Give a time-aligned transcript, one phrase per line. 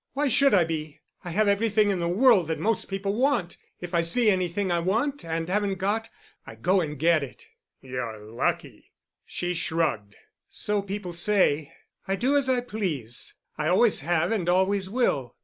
[0.13, 0.99] "Why should I be?
[1.23, 3.57] I have everything in the world that most people want.
[3.79, 6.09] If I see anything I want and haven't got,
[6.43, 7.45] I go and get it."
[7.81, 8.93] "You're lucky."
[9.27, 10.15] She shrugged.
[10.49, 11.73] "So people say.
[12.07, 13.35] I do as I please.
[13.59, 15.35] I always have and always will.